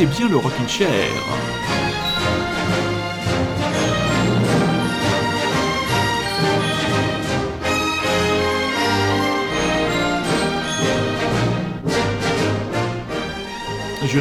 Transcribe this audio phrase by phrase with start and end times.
[0.00, 1.89] Écoutez bien le Rockin' Chair.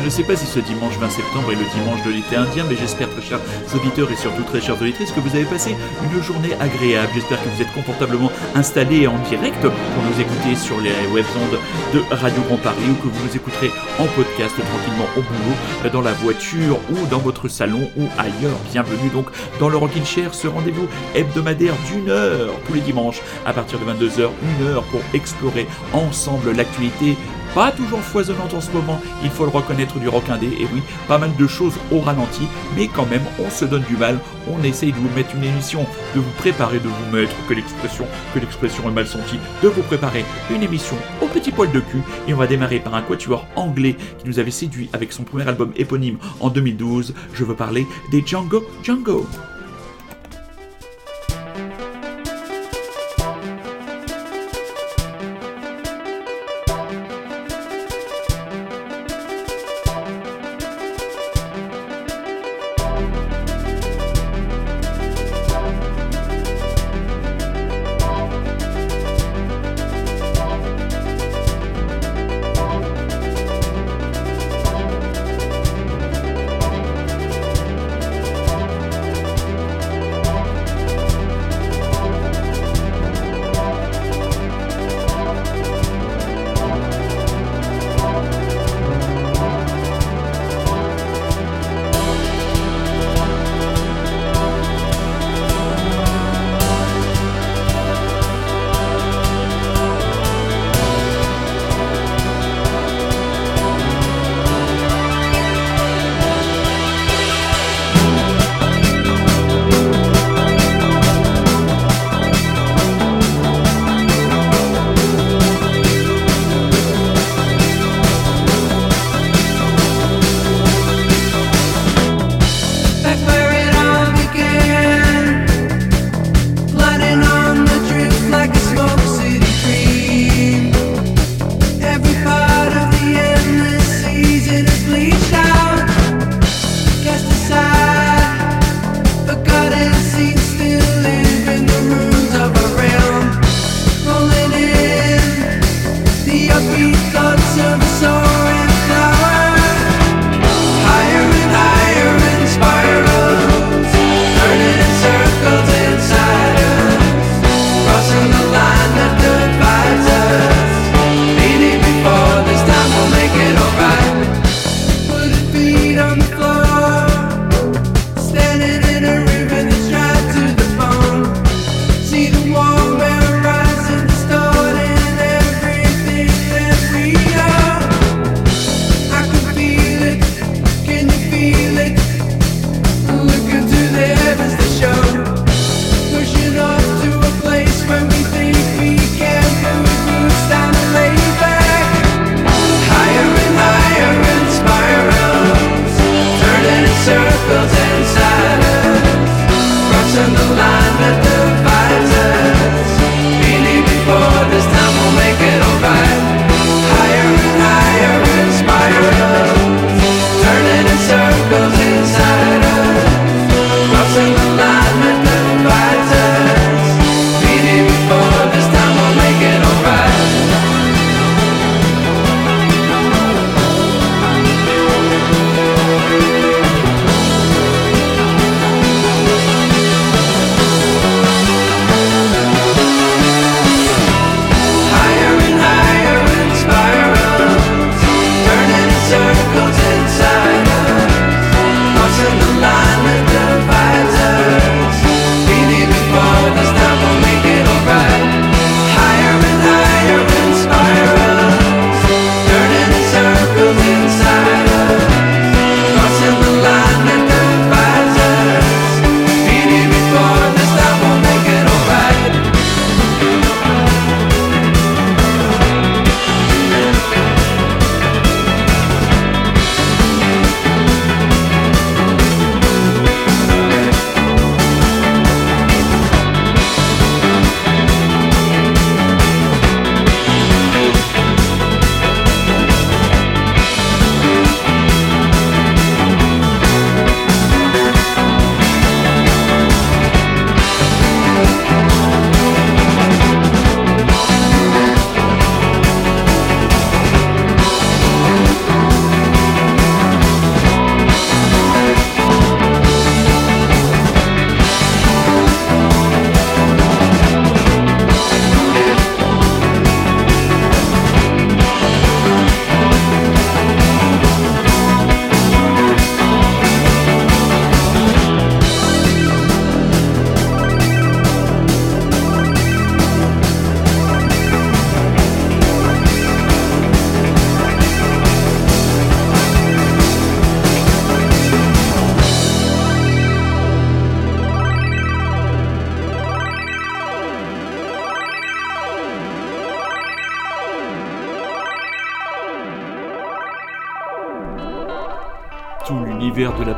[0.10, 2.76] Ne sais pas si ce dimanche 20 septembre est le dimanche de l'été indien, mais
[2.76, 3.40] j'espère, très chers
[3.76, 7.12] auditeurs et surtout très chers auditrices, que vous avez passé une journée agréable.
[7.14, 11.60] J'espère que vous êtes confortablement installés en direct pour nous écouter sur les webondes
[11.94, 13.70] de Radio Grand Paris ou que vous nous écouterez
[14.00, 18.58] en podcast tranquillement au boulot, dans la voiture ou dans votre salon ou ailleurs.
[18.72, 19.28] Bienvenue donc
[19.60, 23.86] dans le Rockin' Chair, ce rendez-vous hebdomadaire d'une heure tous les dimanches à partir de
[23.86, 27.16] 22h, une heure pour explorer ensemble l'actualité
[27.54, 30.82] pas toujours foisonnante en ce moment, il faut le reconnaître du rock indé, et oui,
[31.08, 34.64] pas mal de choses au ralenti, mais quand même, on se donne du mal, on
[34.64, 38.40] essaye de vous mettre une émission, de vous préparer, de vous mettre, que l'expression, que
[38.40, 42.34] l'expression est mal sentie, de vous préparer une émission au petit poil de cul, et
[42.34, 45.72] on va démarrer par un quatuor anglais qui nous avait séduit avec son premier album
[45.76, 49.26] éponyme en 2012, je veux parler des Django Django.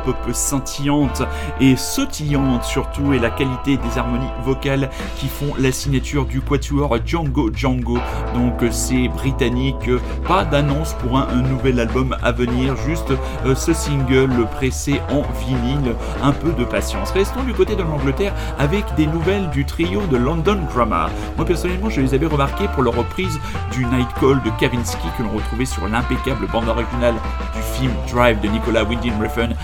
[0.04, 1.22] Pop scintillante
[1.60, 6.96] et sautillante surtout, et la qualité des harmonies vocales qui font la signature du quatuor
[7.04, 7.98] Django Django.
[8.34, 9.90] Donc c'est britannique,
[10.26, 13.12] pas d'annonce pour un, nouvel album à venir, juste
[13.46, 17.10] euh, ce single pressé en vinyle, un peu de patience.
[17.10, 21.10] Restons du côté de l'Angleterre avec des nouvelles du trio de London Grammar.
[21.36, 23.38] Moi personnellement je les avais remarqués pour leur reprise
[23.72, 27.14] du Night Call de Kavinsky que l'on retrouvait sur l'impeccable bande originale
[27.54, 29.54] du film Drive de Nicolas Winding Refn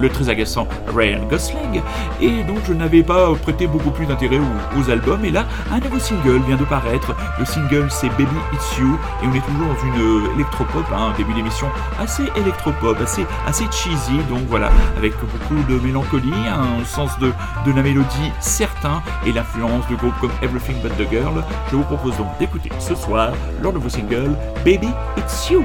[0.00, 1.82] le très agaçant Ryan Gosling.
[2.20, 4.38] Et donc je n'avais pas prêté beaucoup plus d'intérêt
[4.78, 5.24] aux, albums.
[5.24, 7.14] Et là, un nouveau single vient de paraître.
[7.38, 8.98] Le single c'est Baby It's You.
[9.22, 11.68] Et on est toujours dans une électropop, hein, début d'émission
[11.98, 14.18] assez électropop, assez, assez cheesy.
[14.28, 17.32] Donc voilà, avec beaucoup de mélancolie, un sens de,
[17.66, 21.44] de la mélodie certain et l'influence de groupes comme Everything But The Girl.
[21.70, 23.32] Je vous propose donc d'écouter ce soir
[23.62, 25.64] leur nouveau single Baby It's You.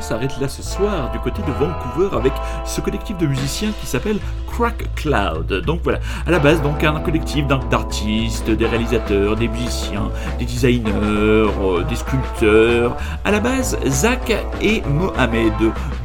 [0.00, 2.32] S'arrête là ce soir du côté de Vancouver avec
[2.64, 5.62] ce collectif de musiciens qui s'appelle Crack Cloud.
[5.64, 10.92] Donc voilà, à la base donc un collectif d'artistes, des réalisateurs, des musiciens, des designers,
[10.92, 12.96] euh, des sculpteurs.
[13.24, 15.52] À la base, Zach et Mohamed,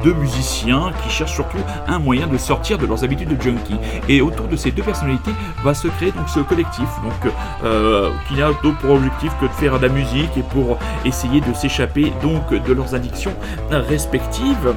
[0.04, 3.76] deux musiciens qui cherchent surtout un moyen de sortir de leurs habitudes de junkie.
[4.08, 5.32] Et autour de ces deux personnalités
[5.64, 6.88] va se créer donc ce collectif,
[7.64, 11.40] euh, qui n'a d'autre pour objectif que de faire de la musique et pour essayer
[11.40, 13.34] de s'échapper donc de leurs addictions
[13.88, 14.76] respectives.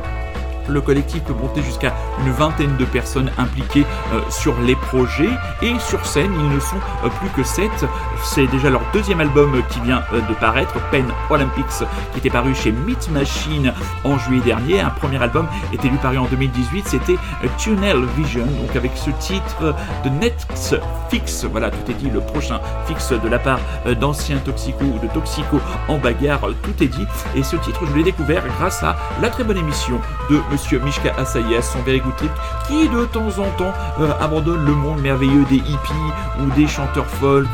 [0.69, 5.29] Le collectif peut monter jusqu'à une vingtaine de personnes impliquées euh, sur les projets
[5.61, 7.85] et sur scène, ils ne sont euh, plus que sept.
[8.23, 11.65] C'est déjà leur deuxième album qui vient euh, de paraître, Pen Olympics,
[12.13, 13.73] qui était paru chez Meat Machine
[14.03, 14.81] en juillet dernier.
[14.81, 17.17] Un premier album était lui paru en 2018, c'était
[17.57, 19.73] Tunnel Vision, donc avec ce titre
[20.03, 21.45] de Netflix.
[21.45, 23.59] Voilà, tout est dit, le prochain fixe de la part
[23.99, 27.07] d'anciens Toxico ou de Toxico en bagarre, tout est dit.
[27.35, 29.99] Et ce titre, je l'ai découvert grâce à la très bonne émission
[30.29, 32.29] de monsieur Mishka Asayas, son Very Good
[32.67, 37.07] qui de temps en temps euh, abandonne le monde merveilleux des hippies ou des chanteurs
[37.07, 37.47] folk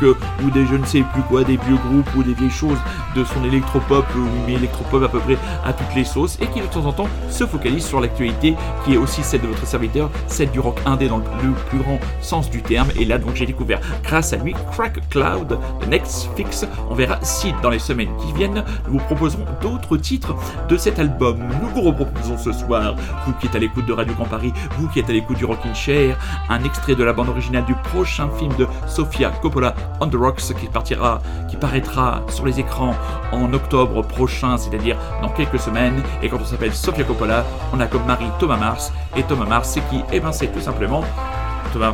[0.44, 2.78] ou des je ne sais plus quoi, des vieux groupes ou des vieilles choses
[3.14, 6.60] de son électropop ou mais électropop à peu près à toutes les sauces et qui
[6.60, 10.10] de temps en temps se focalise sur l'actualité qui est aussi celle de votre serviteur,
[10.26, 11.24] celle du rock indé dans le
[11.68, 12.88] plus, grand sens du terme.
[12.98, 16.66] Et là donc j'ai découvert grâce à lui Crack Cloud, The Next Fix.
[16.90, 20.34] On verra si dans les semaines qui viennent nous vous proposerons d'autres titres
[20.68, 21.38] de cet album.
[21.62, 24.88] Nous vous reproposons ce soir vous qui êtes à l'écoute de Radio Grand Paris, vous
[24.88, 26.16] qui êtes à l'écoute du Rockin' Chair,
[26.48, 30.54] un extrait de la bande originale du prochain film de Sofia Coppola, On the Rocks,
[30.58, 32.94] qui partira, qui paraîtra sur les écrans
[33.32, 36.02] en octobre prochain, c'est-à-dire dans quelques semaines.
[36.22, 38.92] Et quand on s'appelle Sofia Coppola, on a comme mari Thomas Mars.
[39.16, 40.02] Et Thomas Mars, c'est qui?
[40.12, 41.04] Eh ben, c'est tout simplement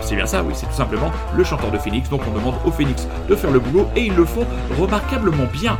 [0.03, 2.09] c'est bien ça, oui, c'est tout simplement le chanteur de Phoenix.
[2.09, 4.47] Donc on demande au Phoenix de faire le boulot et ils le font
[4.79, 5.79] remarquablement bien.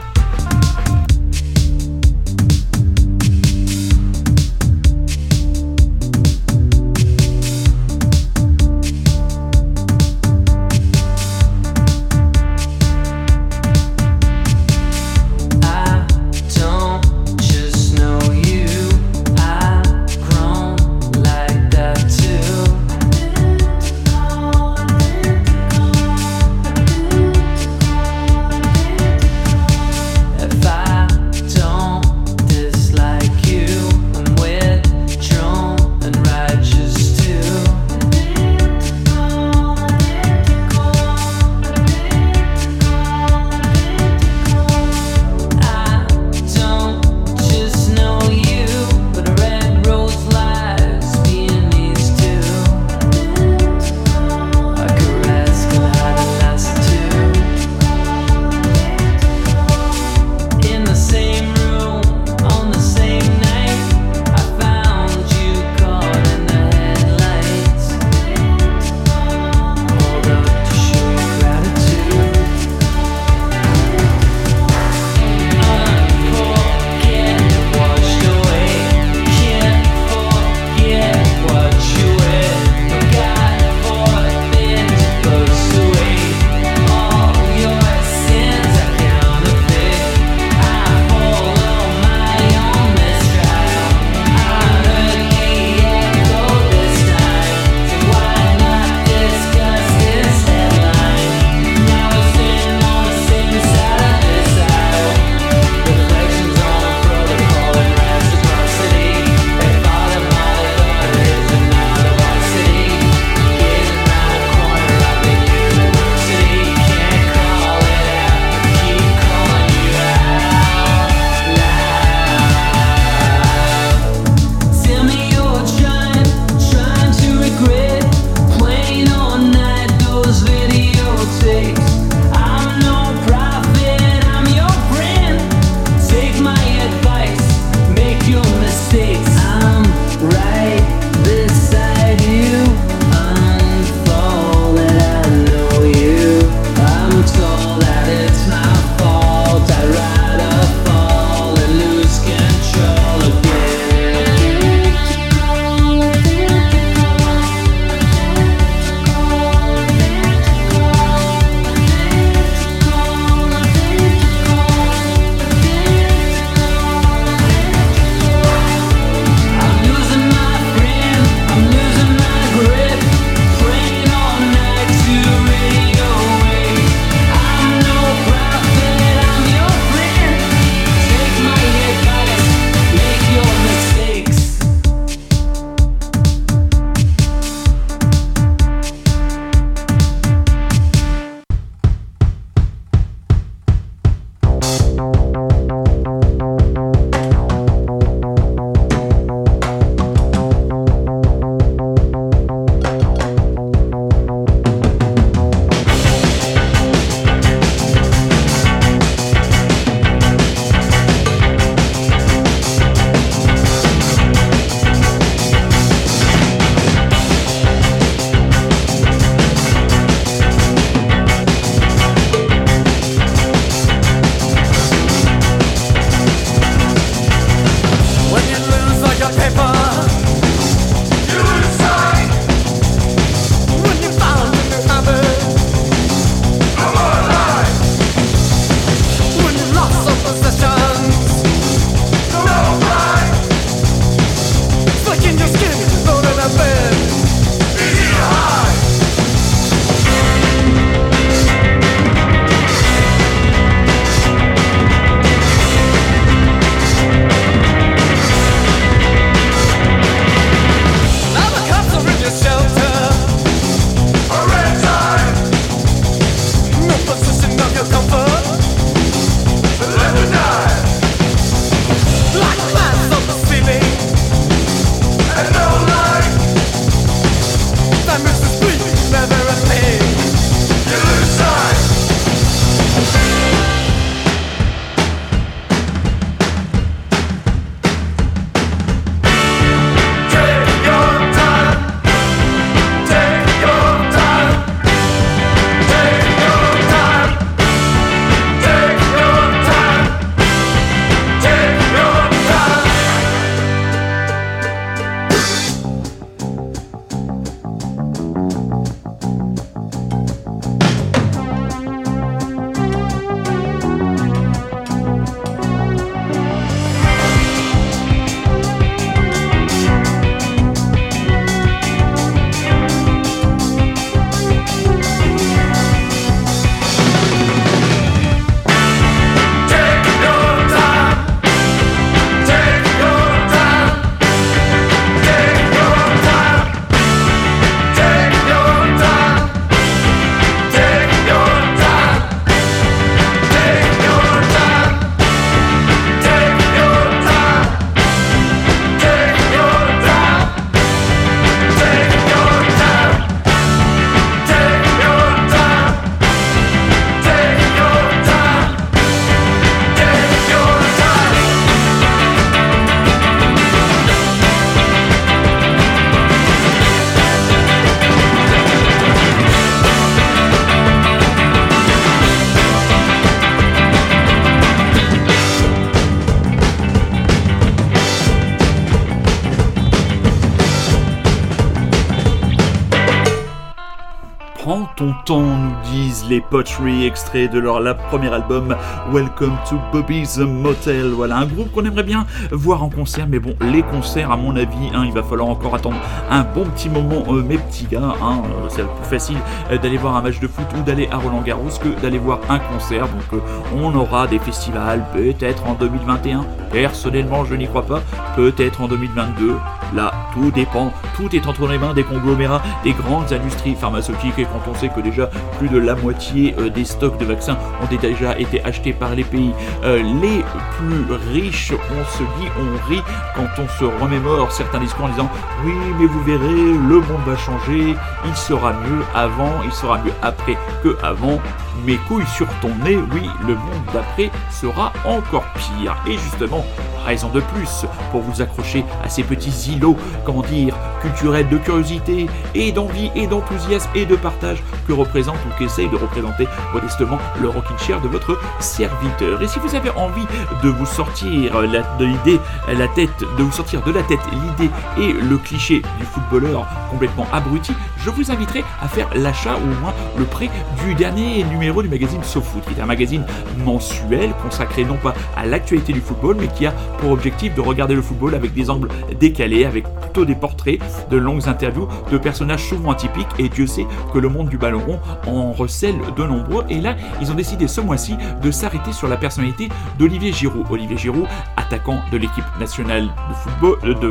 [386.33, 388.75] Les Pottery, extrait de leur premier album
[389.13, 391.09] Welcome to Bobby's Motel.
[391.09, 394.57] Voilà, un groupe qu'on aimerait bien voir en concert, mais bon, les concerts, à mon
[394.57, 395.99] avis, hein, il va falloir encore attendre
[396.31, 398.15] un bon petit moment, euh, mes petits gars.
[398.23, 399.37] Hein, euh, c'est plus facile
[399.71, 402.41] euh, d'aller voir un match de foot ou d'aller à Roland Garros que d'aller voir
[402.49, 403.07] un concert.
[403.09, 403.43] Donc,
[403.77, 406.47] on aura des festivals peut-être en 2021.
[406.71, 408.01] Personnellement, je n'y crois pas.
[408.37, 409.53] Peut-être en 2022.
[409.95, 410.93] Là, tout dépend.
[411.17, 414.39] Tout est entre les mains des conglomérats, des grandes industries pharmaceutiques.
[414.39, 415.29] Et quand on sait que déjà
[415.59, 419.25] plus de la moitié euh, des stocks de vaccins ont déjà été achetés par les
[419.25, 419.53] pays
[419.85, 420.45] euh, les
[420.79, 423.03] plus riches, on se dit, on rit
[423.37, 425.31] quand on se remémore certains discours en disant
[425.65, 430.13] oui, mais vous verrez, le monde va changer, il sera mieux avant, il sera mieux
[430.23, 431.41] après que avant
[431.85, 435.97] mes couilles sur ton nez, oui, le monde d'après sera encore pire.
[436.07, 436.65] Et justement,
[437.05, 442.27] raison de plus pour vous accrocher à ces petits îlots, comment dire, culturels de curiosité
[442.55, 447.49] et d'envie et d'enthousiasme et de partage que représente ou qu'essaye de représenter modestement le
[447.49, 449.43] rocking chair de votre serviteur.
[449.43, 450.27] Et si vous avez envie
[450.63, 452.39] de vous sortir de
[452.73, 457.27] la tête, de vous sortir de la tête l'idée et le cliché du footballeur complètement
[457.33, 460.51] abruti, je vous inviterai à faire l'achat ou au moins le prêt
[460.85, 463.25] du dernier numéro du magazine SoFoot, qui est un magazine
[463.65, 466.75] mensuel consacré non pas à l'actualité du football, mais qui a
[467.11, 468.89] objectif de regarder le football avec des angles
[469.19, 470.79] décalés, avec plutôt des portraits,
[471.11, 474.81] de longues interviews de personnages souvent atypiques, et Dieu sait que le monde du ballon
[474.81, 476.65] rond en recèle de nombreux.
[476.69, 480.67] Et là, ils ont décidé ce mois-ci de s'arrêter sur la personnalité d'Olivier Giroud.
[480.71, 484.11] Olivier Giroud, attaquant de l'équipe nationale de football, euh, de,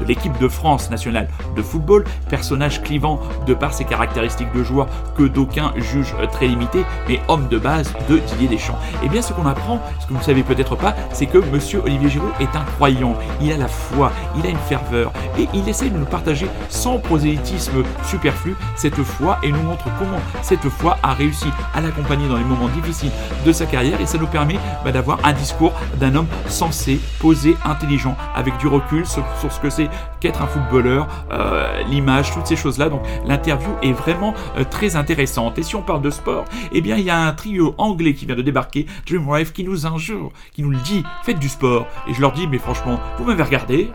[0.00, 4.88] de l'équipe de France nationale de football, personnage clivant de par ses caractéristiques de joueur
[5.16, 8.78] que d'aucuns jugent très limitées, mais homme de base de Didier Deschamps.
[9.02, 11.38] Et eh bien ce qu'on apprend, ce que vous ne savez peut-être pas, c'est que
[11.52, 15.48] monsieur Olivier Giroud est un croyant, il a la foi, il a une ferveur, et
[15.54, 20.68] il essaie de nous partager sans prosélytisme superflu cette foi et nous montre comment cette
[20.68, 23.12] foi a réussi à l'accompagner dans les moments difficiles
[23.44, 27.56] de sa carrière, et ça nous permet bah, d'avoir un discours d'un homme sensé, posé,
[27.64, 29.88] intelligent, avec du recul sur, ce que c'est
[30.20, 32.88] qu'être un footballeur, euh, l'image, toutes ces choses-là.
[32.88, 35.58] Donc l'interview est vraiment euh, très intéressante.
[35.58, 38.26] Et si on parle de sport, eh bien il y a un trio anglais qui
[38.26, 41.86] vient de débarquer, Dream qui nous injure, qui nous le dit, faites du sport.
[42.08, 43.92] Et je leur dis, mais franchement, vous m'avez regardé.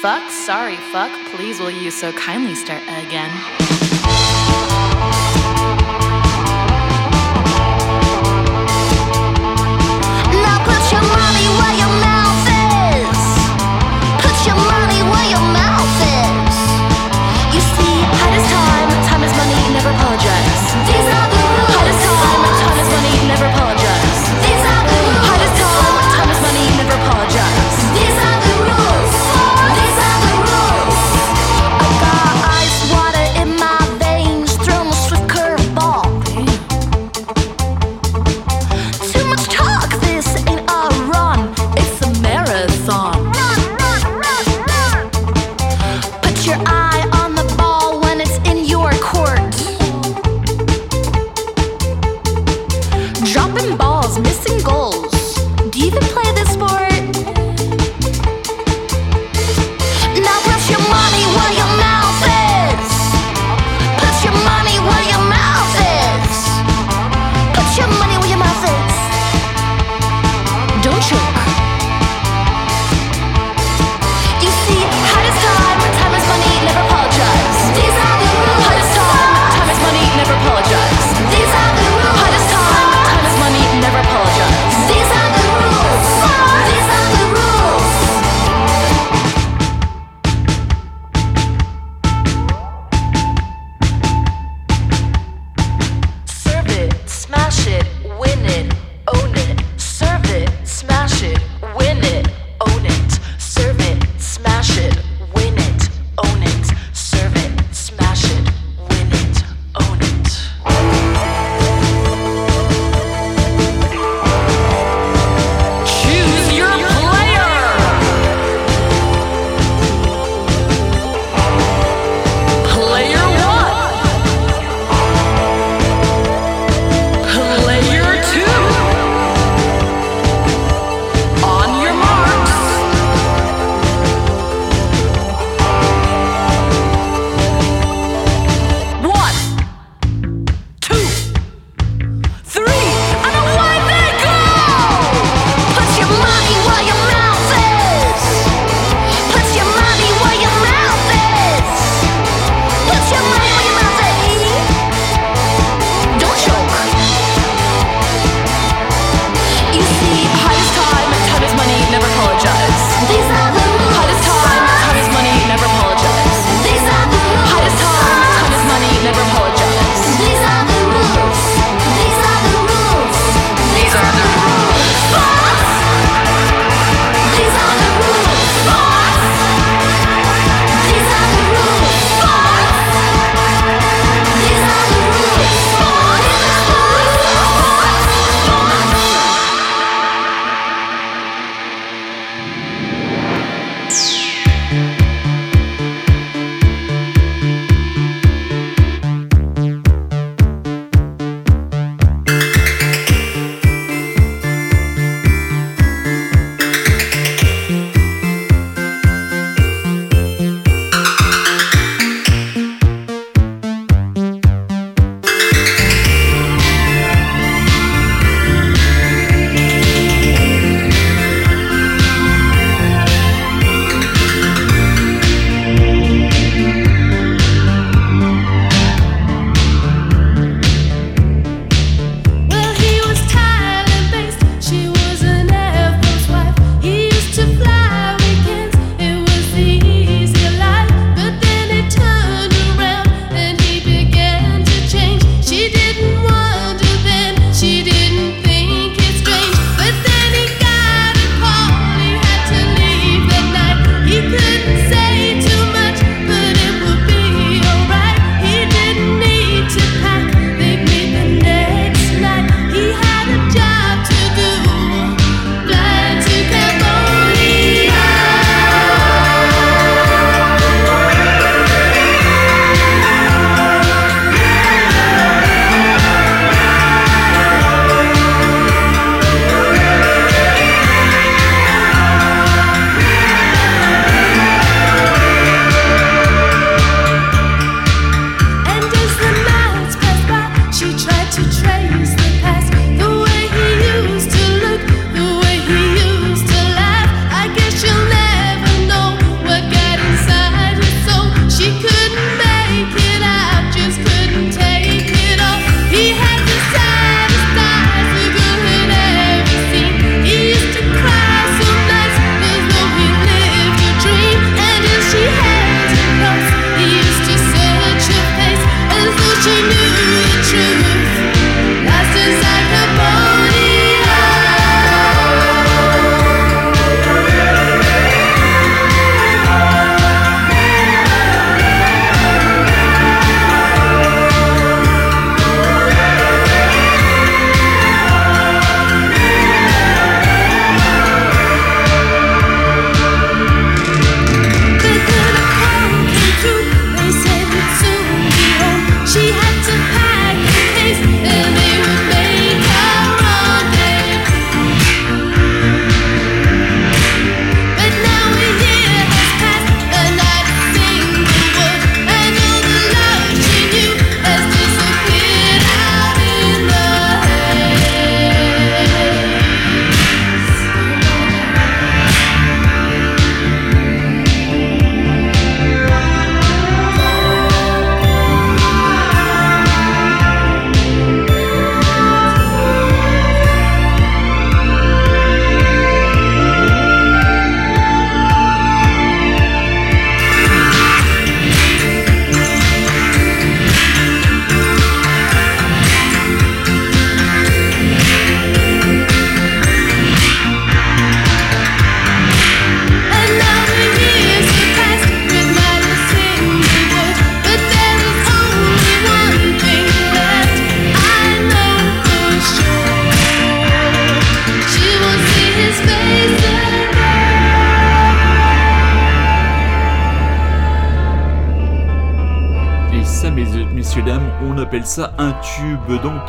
[0.00, 3.30] Fuck, sorry, fuck, please will you so kindly start again?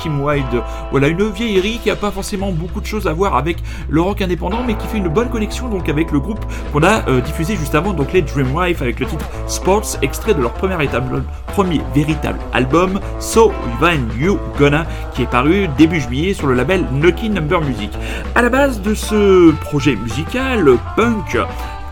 [0.09, 3.57] Wilde, voilà une vieillerie qui a pas forcément beaucoup de choses à voir avec
[3.89, 7.07] le rock indépendant, mais qui fait une bonne connexion donc avec le groupe qu'on a
[7.07, 10.75] euh, diffusé juste avant, donc les Dreamwife avec le titre Sports, extrait de leur premier,
[10.75, 16.53] véritable, premier véritable album So When You Gonna, qui est paru début juillet sur le
[16.53, 17.91] label Nucky Number Music.
[18.35, 21.37] À la base de ce projet musical punk,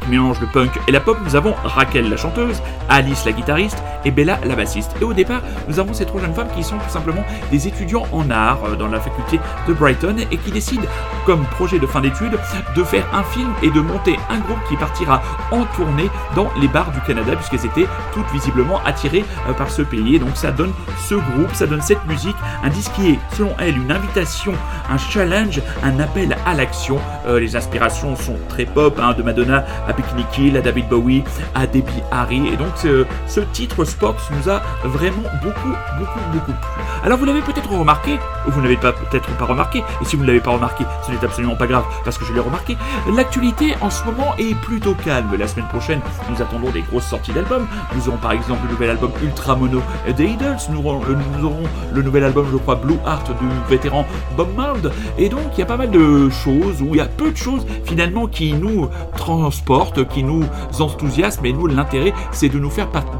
[0.09, 4.11] mélange le punk et la pop, nous avons Raquel la chanteuse, Alice la guitariste et
[4.11, 4.91] Bella la bassiste.
[5.01, 8.05] Et au départ, nous avons ces trois jeunes femmes qui sont tout simplement des étudiants
[8.11, 10.83] en art euh, dans la faculté de Brighton et qui décident,
[11.25, 12.37] comme projet de fin d'études,
[12.75, 16.67] de faire un film et de monter un groupe qui partira en tournée dans les
[16.67, 20.15] bars du Canada puisqu'elles étaient toutes visiblement attirées euh, par ce pays.
[20.15, 20.73] Et donc ça donne
[21.07, 24.53] ce groupe, ça donne cette musique, un disque qui est selon elle une invitation,
[24.89, 26.99] un challenge, un appel à l'action.
[27.27, 31.23] Euh, les inspirations sont très pop, hein, de Madonna à Bikini Kill, à David Bowie,
[31.55, 32.47] à Debbie Harry.
[32.47, 36.83] Et donc ce, titre Spox nous a vraiment beaucoup, beaucoup, beaucoup plu.
[37.03, 40.27] Alors vous l'avez peut-être remarqué, ou vous n'avez peut-être pas remarqué, et si vous ne
[40.27, 42.77] l'avez pas remarqué, ce n'est absolument pas grave parce que je l'ai remarqué,
[43.13, 45.35] l'actualité en ce moment est plutôt calme.
[45.37, 47.67] La semaine prochaine, nous attendons des grosses sorties d'albums.
[47.95, 49.81] Nous aurons par exemple le nouvel album Ultra Mono
[50.15, 51.01] des Idols, nous aurons,
[51.37, 54.05] nous aurons le nouvel album, je crois, Blue Heart du vétéran
[54.37, 54.91] Bob Mould.
[55.17, 57.37] Et donc il y a pas mal de choses, ou il y a peu de
[57.37, 60.43] choses finalement qui nous transportent, qui nous
[60.79, 62.59] enthousiasment, et nous l'intérêt c'est de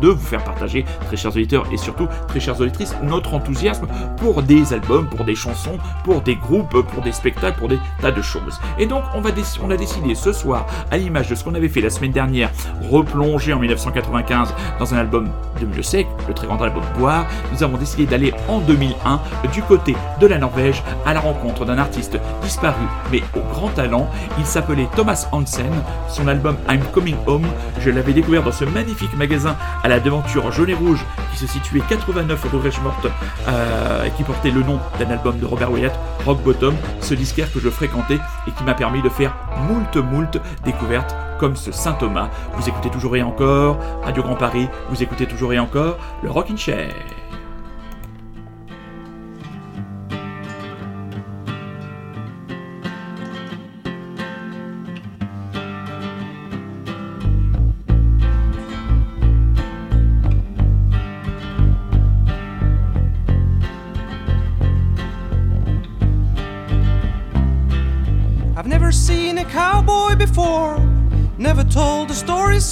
[0.02, 4.42] de vous faire partager, très chers auditeurs et surtout très chères auditrices, notre enthousiasme pour
[4.42, 8.22] des albums, pour des chansons, pour des groupes, pour des spectacles, pour des tas de
[8.22, 8.60] choses.
[8.80, 9.30] Et donc on, va
[9.62, 12.52] on a décidé ce soir, à l'image de ce qu'on avait fait la semaine dernière,
[12.90, 17.64] replonger en 1995 dans un album de mieux sec, le très grand album Boire, nous
[17.64, 19.20] avons décidé d'aller en 2001
[19.52, 24.10] du côté de la Norvège à la rencontre d'un artiste disparu mais au grand talent.
[24.38, 25.72] Il s'appelait Thomas Hansen.
[26.08, 27.46] Son album I'm Coming Home,
[27.80, 31.48] je l'avais découvert dans ce magnifique magasin à la devanture jaune et rouge qui se
[31.48, 33.00] situait 89 rue Richmort
[33.48, 37.52] euh, et qui portait le nom d'un album de Robert Wyatt, Rock Bottom, ce disquaire
[37.52, 39.36] que je fréquentais et qui m'a permis de faire
[39.68, 42.30] moult moult découvertes comme ce Saint Thomas.
[42.56, 46.58] Vous écoutez toujours et encore Radio Grand Paris, vous écoutez toujours et encore le Rockin'
[46.58, 46.94] Chair.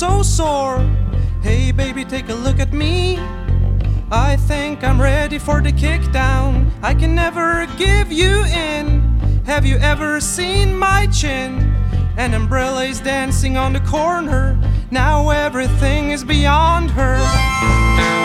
[0.01, 0.79] So sore.
[1.43, 3.19] Hey, baby, take a look at me.
[4.11, 6.71] I think I'm ready for the kickdown.
[6.81, 8.87] I can never give you in.
[9.45, 11.71] Have you ever seen my chin?
[12.17, 14.57] An umbrella is dancing on the corner.
[14.89, 18.20] Now everything is beyond her.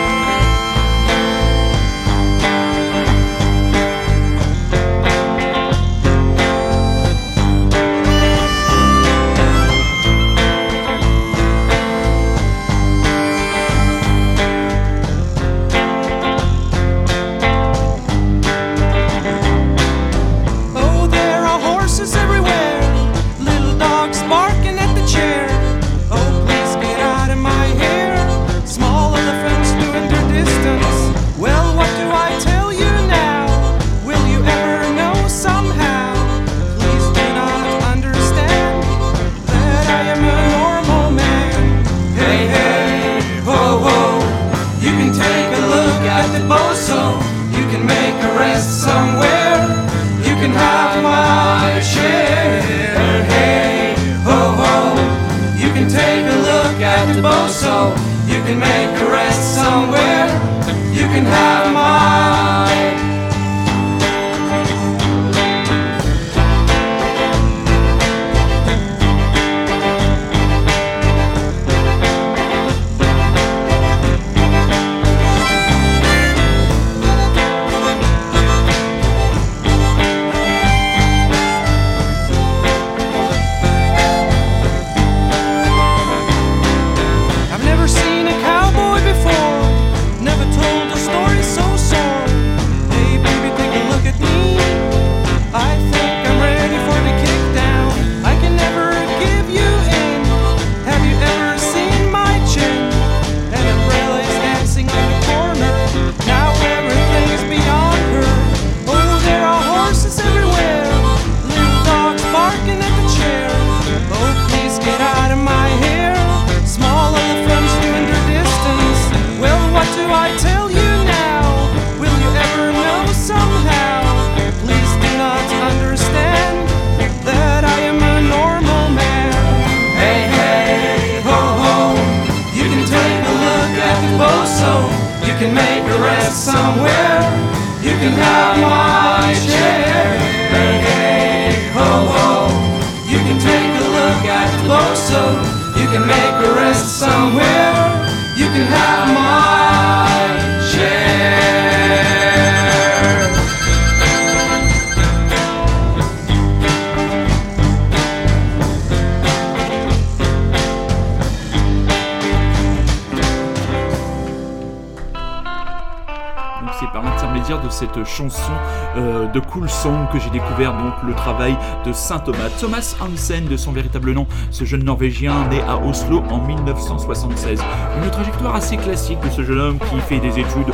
[172.07, 172.49] Thomas.
[172.57, 177.59] Thomas Hansen de son véritable nom, ce jeune Norvégien né à Oslo en 1976.
[178.01, 180.73] Une trajectoire assez classique de ce jeune homme qui fait des études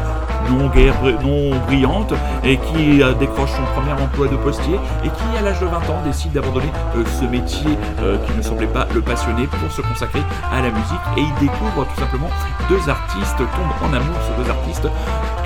[0.50, 0.70] non
[1.22, 2.14] non brillantes
[2.44, 5.78] et qui euh, décroche son premier emploi de postier et qui à l'âge de 20
[5.90, 9.82] ans décide d'abandonner euh, ce métier euh, qui ne semblait pas le passionner pour se
[9.82, 10.22] consacrer
[10.52, 12.30] à la musique et il découvre tout simplement
[12.70, 14.88] deux artistes, tombe en amour sur deux artistes,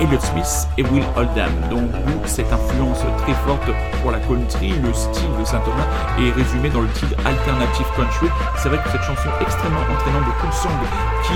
[0.00, 1.50] Elliott Smith et Will Oldham.
[1.70, 1.90] Donc
[2.24, 3.70] cette influence très forte
[4.02, 5.86] pour la country, le style de Saint Thomas
[6.18, 8.28] est résumé dans le titre Alternative Country.
[8.56, 10.78] C'est vrai que cette chanson extrêmement entraînante de Cool Song
[11.24, 11.34] qui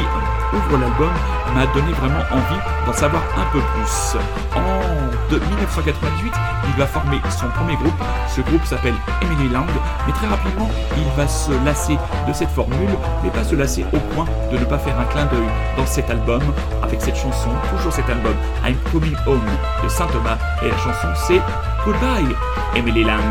[0.56, 1.10] ouvre l'album
[1.54, 4.16] m'a donné vraiment envie d'en savoir un plus.
[4.54, 6.32] En de 1998,
[6.66, 7.94] il va former son premier groupe.
[8.28, 9.66] Ce groupe s'appelle Emily Lang,
[10.06, 11.96] mais très rapidement, il va se lasser
[12.26, 12.90] de cette formule,
[13.22, 16.10] mais pas se lasser au point de ne pas faire un clin d'œil dans cet
[16.10, 16.42] album
[16.82, 18.34] avec cette chanson, toujours cet album
[18.66, 19.40] I'm Coming Home
[19.82, 21.40] de Saint Thomas, et la chanson c'est
[21.84, 22.34] Goodbye
[22.74, 23.22] Emily Lang.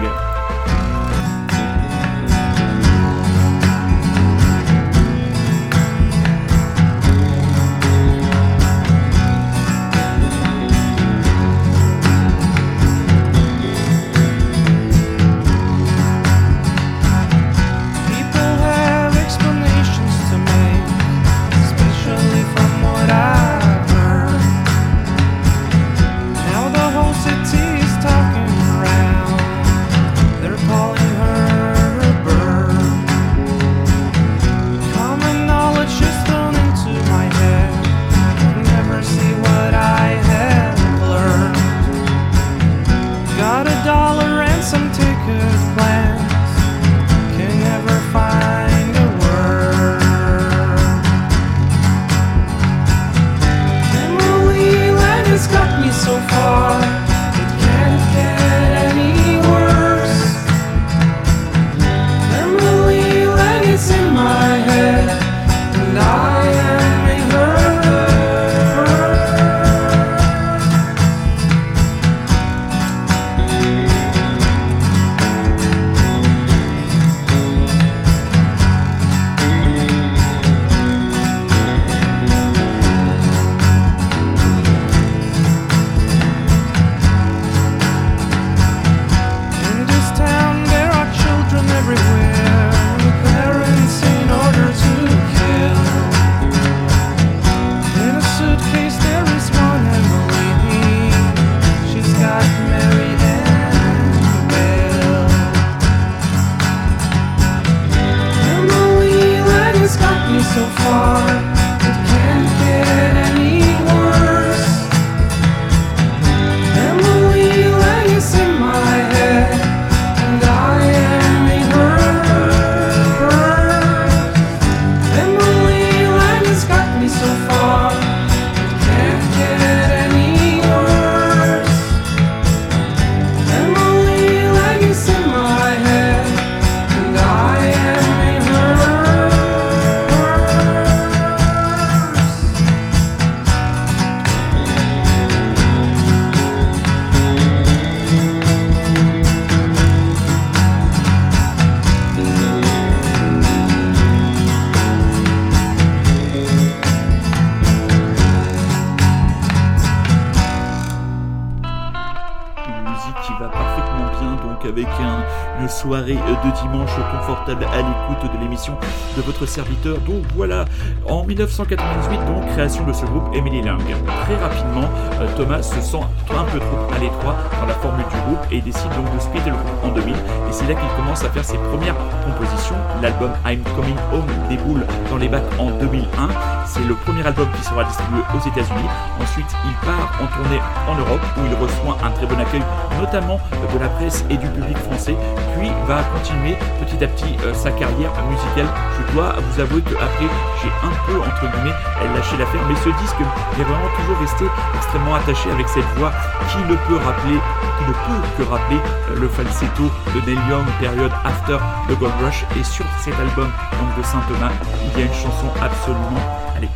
[164.65, 168.73] Avec un- une soirée de dimanche confortable à l'écoute de l'émission
[169.17, 169.97] de votre serviteur.
[170.07, 170.65] Donc voilà,
[171.09, 173.79] en 1998 donc création de ce groupe Emily Lang.
[174.25, 174.87] Très rapidement,
[175.21, 175.97] euh, Thomas se sent
[176.31, 179.49] un peu trop à l'étroit dans la formule du groupe et décide donc de splitter
[179.49, 181.95] le groupe en 2000 et c'est là qu'il commence à faire ses premières
[182.25, 182.75] compositions.
[183.01, 186.29] L'album I'm Coming Home déboule dans les bacs en 2001
[186.65, 188.89] C'est le premier album qui sera distribué aux États-Unis.
[189.21, 192.63] Ensuite, il part en tournée en Europe où il reçoit un très bon accueil,
[192.99, 193.39] notamment
[193.73, 195.15] de la presse et du public français.
[195.57, 198.67] Puis va continuer petit à petit euh, sa carrière musicale.
[198.97, 200.29] Je dois vous avouer qu'après,
[200.61, 201.75] j'ai un peu entre guillemets
[202.15, 204.45] lâché l'affaire, mais ce disque est vraiment toujours resté
[204.75, 206.11] extrêmement attaché avec cette voix
[206.49, 207.39] qui ne peut rappeler,
[207.87, 211.57] ne peut que rappeler euh, le falsetto de Neil Young, période after
[211.89, 212.45] the Gold Rush.
[212.59, 214.51] Et sur cet album donc de Saint Thomas,
[214.85, 216.21] il y a une chanson absolument,
[216.55, 216.69] allez,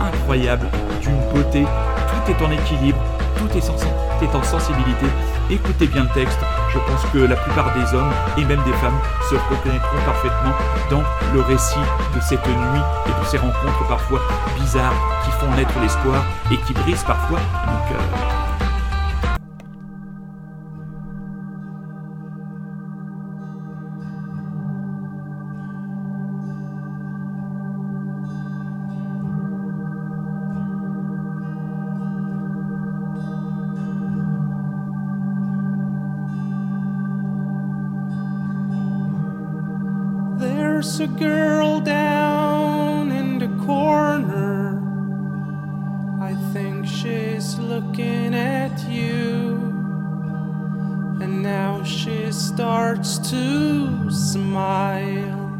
[0.00, 0.66] incroyable,
[1.00, 1.64] d'une beauté.
[1.64, 2.98] Tout est en équilibre,
[3.38, 5.06] tout est, en sensibilité.
[5.50, 6.38] Écoutez bien le texte.
[6.72, 8.98] Je pense que la plupart des hommes et même des femmes
[9.30, 10.52] se reconnaîtront parfaitement
[10.90, 11.02] dans
[11.34, 11.78] le récit
[12.14, 14.20] de cette nuit et de ces rencontres parfois
[14.58, 14.94] bizarres
[15.24, 18.45] qui font naître l'espoir et qui brisent parfois nos cœurs.
[40.98, 44.80] A girl down in the corner.
[46.22, 49.58] I think she's looking at you.
[51.20, 55.52] And now she starts to smile.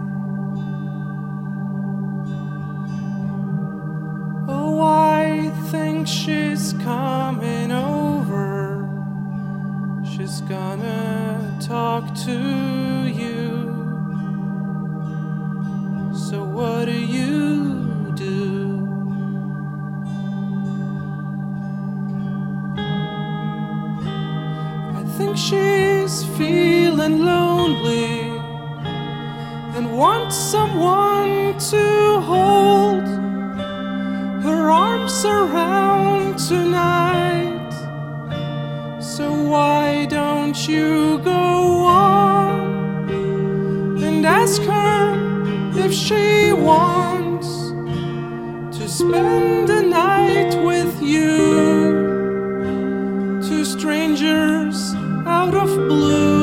[4.48, 8.88] Oh, I think she's coming over.
[10.02, 13.65] She's gonna talk to you.
[16.30, 18.88] So, what do you do?
[25.00, 28.22] I think she's feeling lonely
[29.76, 33.06] and wants someone to hold
[34.42, 37.70] her arms around tonight.
[39.00, 43.08] So, why don't you go on
[44.02, 44.85] and ask her
[46.06, 47.48] she wants
[48.78, 52.12] to spend the night with you?
[53.42, 54.94] Two strangers
[55.26, 56.35] out of blue.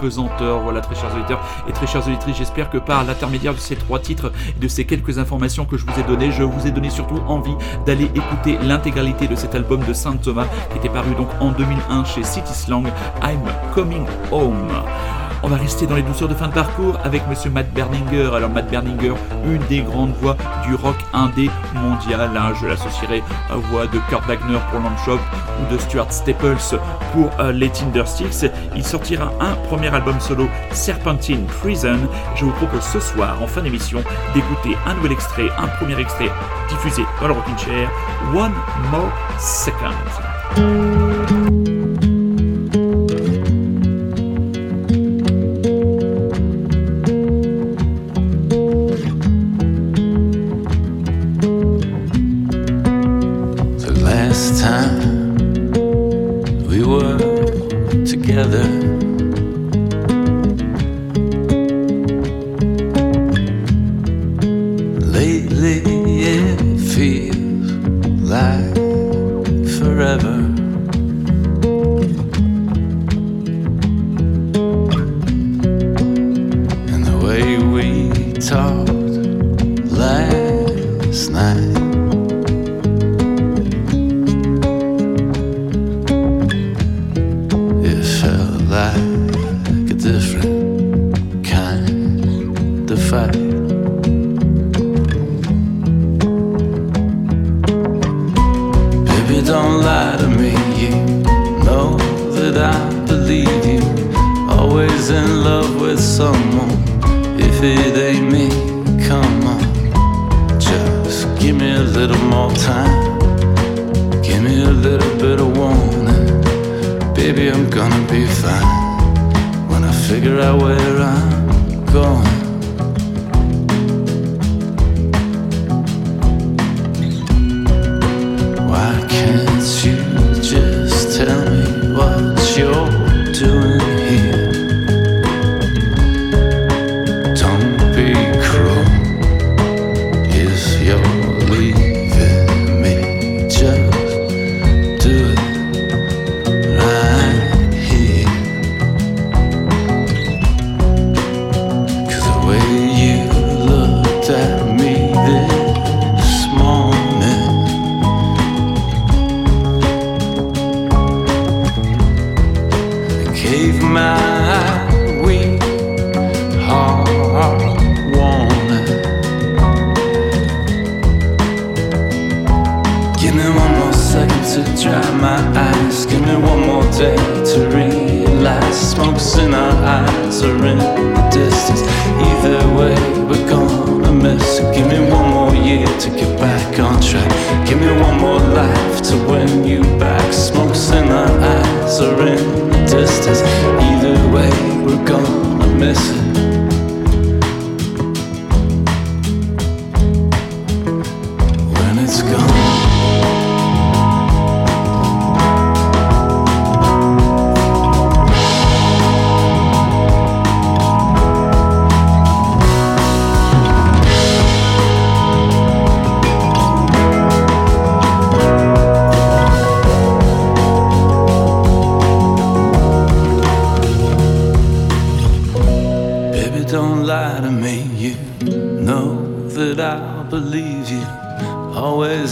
[0.00, 0.60] Apesanteur.
[0.60, 3.98] Voilà, très chers auditeurs et très chers auditrices, j'espère que par l'intermédiaire de ces trois
[3.98, 6.90] titres et de ces quelques informations que je vous ai données, je vous ai donné
[6.90, 7.54] surtout envie
[7.86, 12.04] d'aller écouter l'intégralité de cet album de Saint Thomas qui était paru donc en 2001
[12.04, 12.86] chez City Slang,
[13.22, 13.40] I'm
[13.74, 14.68] Coming Home.
[15.42, 18.30] On va rester dans les douceurs de fin de parcours avec Monsieur Matt Berninger.
[18.34, 19.14] Alors Matt Berninger,
[19.46, 20.36] une des grandes voix
[20.66, 22.30] du rock indé mondial.
[22.36, 22.52] Hein.
[22.60, 25.18] Je l'associerai à voix de Kurt Wagner pour Shop
[25.60, 26.78] ou de Stuart Staples
[27.12, 28.50] pour euh, les Tindersticks.
[28.76, 31.98] Il sortira un premier album solo, Serpentine Prison.
[32.36, 34.02] Je vous propose ce soir, en fin d'émission,
[34.34, 36.30] d'écouter un nouvel extrait, un premier extrait
[36.68, 37.90] diffusé dans le Rockin' Chair,
[38.34, 38.52] One
[38.90, 40.99] More Second.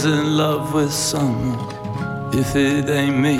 [0.09, 1.59] in love with someone.
[2.33, 3.37] If it ain't me,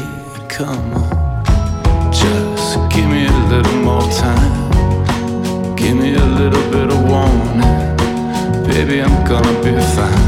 [0.48, 2.14] come on.
[2.14, 5.76] Just give me a little more time.
[5.76, 7.76] Give me a little bit of warning.
[8.68, 10.26] Baby, I'm gonna be fine.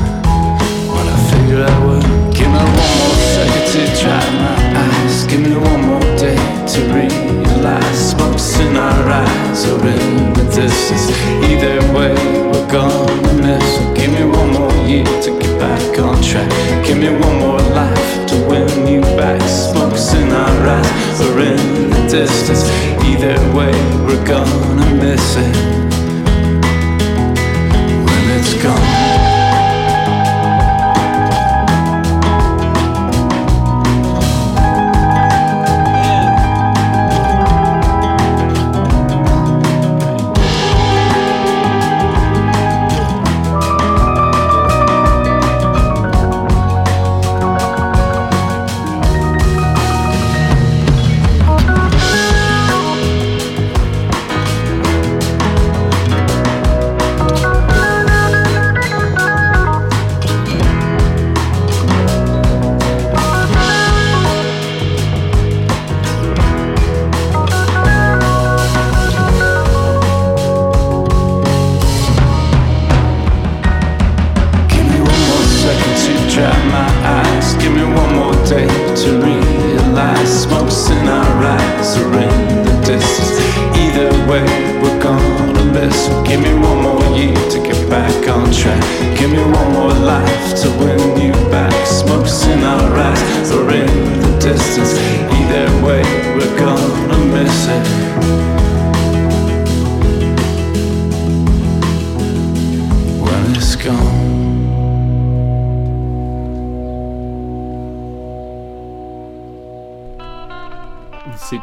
[0.94, 5.26] When I figure out what, give me one more second to dry my eyes.
[5.28, 6.39] Give me one more day
[6.74, 11.06] to realize smoke's in our eyes or in the distance.
[11.50, 12.14] Either way,
[12.50, 13.11] we're gone.
[13.60, 16.49] So give me one more year to get back on track.
[16.86, 19.41] Give me one more life to win you back.
[19.41, 22.64] Smoke's in our eyes or in the distance.
[23.04, 23.74] Either way,
[24.06, 25.56] we're gonna miss it
[28.06, 29.11] when it's gone.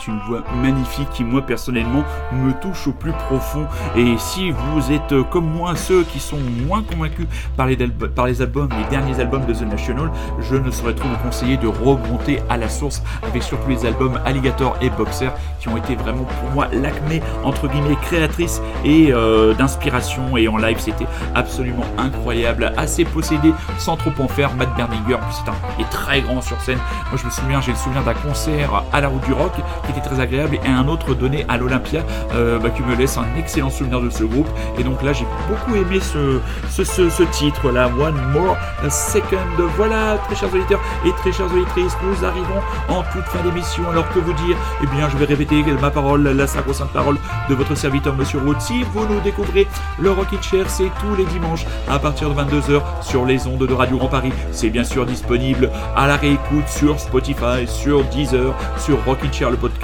[0.08, 3.66] Une voix magnifique qui, moi, personnellement, me touche au plus profond.
[3.96, 8.26] Et si vous êtes euh, comme moi, ceux qui sont moins convaincus par les, par
[8.26, 11.66] les albums, les derniers albums de The National, je ne saurais trop vous conseiller de
[11.66, 15.30] remonter à la source avec surtout les albums Alligator et Boxer
[15.60, 20.36] qui ont été vraiment pour moi l'acmé, entre guillemets, créatrice et euh, d'inspiration.
[20.36, 24.54] Et en live, c'était absolument incroyable, assez possédé sans trop en faire.
[24.54, 26.78] Matt Berninger, c'est un est très grand sur scène.
[27.10, 29.52] Moi, je me souviens, j'ai le souvenir d'un concert à la route du rock
[29.84, 32.02] qui était très agréable et un autre donné à l'Olympia
[32.34, 34.48] euh, bah, qui me laisse un excellent souvenir de ce groupe.
[34.78, 38.56] Et donc là, j'ai beaucoup aimé ce, ce, titre là, One More
[38.88, 39.36] Second.
[39.76, 43.82] Voilà, très chers auditeurs et très chères auditrices, nous arrivons en toute fin d'émission.
[43.90, 44.56] Alors que vous dire?
[44.82, 47.16] Eh bien, je vais répéter ma parole, la sacro-sainte parole
[47.48, 48.60] de votre serviteur Monsieur Roth.
[48.60, 49.66] Si vous nous découvrez,
[49.98, 53.72] le Rockin' Chair, c'est tous les dimanches à partir de 22h sur les ondes de
[53.72, 54.32] Radio Grand Paris.
[54.52, 59.56] C'est bien sûr disponible à la réécoute sur Spotify, sur Deezer, sur Rockin' Chair le
[59.56, 59.77] podcast,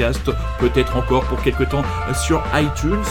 [0.58, 1.82] peut-être encore pour quelques temps
[2.14, 3.02] sur iTunes.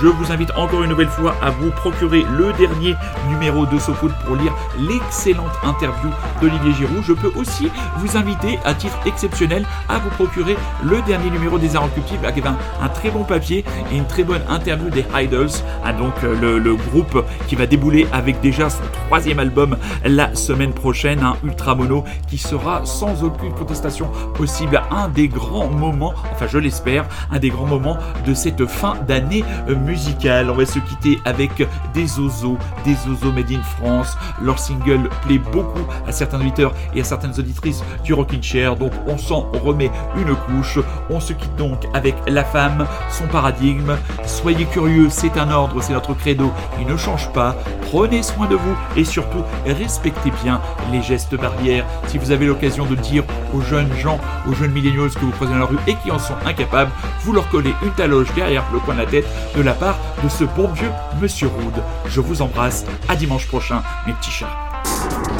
[0.00, 2.94] Je vous invite encore une nouvelle fois à vous procurer le dernier
[3.28, 6.10] numéro de SoFood pour lire l'excellente interview
[6.40, 7.02] d'Olivier Giroud.
[7.06, 11.76] Je peux aussi vous inviter à titre exceptionnel à vous procurer le dernier numéro des
[11.76, 11.88] Arts
[12.24, 15.50] avec un, un, très bon papier et une très bonne interview des Idols,
[15.84, 20.72] ah, donc euh, le, groupe qui va débouler avec déjà son troisième album la semaine
[20.72, 26.46] prochaine, un Ultra Mono qui sera sans aucune contestation possible un des grands moments, enfin
[26.46, 27.96] je l'espère, un des grands moments
[28.26, 30.50] de cette fin d'année musicale.
[30.50, 34.16] On va se quitter avec des Ozos, des Ozos Made in France.
[34.40, 38.92] Leur single plaît beaucoup à certains auditeurs et à certaines auditrices du Rockin' Chair, donc
[39.06, 40.78] on s'en remet une couche.
[41.10, 43.96] On se quitte donc avec la femme, son paradigme.
[44.24, 46.52] Soyez curieux, c'est un ordre, c'est notre credo.
[46.80, 47.56] Il ne change pas.
[47.90, 50.60] Prenez soin de vous et surtout respectez bien
[50.90, 51.84] les gestes barrières.
[52.06, 54.18] Si vous avez l'occasion de dire aux jeunes gens,
[54.48, 56.90] aux jeunes milléniaux que vous croisez dans la rue et qui sont incapables,
[57.22, 60.28] vous leur collez une taloche derrière le coin de la tête de la part de
[60.28, 60.90] ce bon vieux
[61.20, 61.82] Monsieur Rude.
[62.06, 62.84] Je vous embrasse.
[63.08, 65.31] À dimanche prochain, mes petits chats.